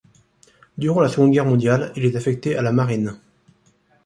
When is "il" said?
1.95-2.05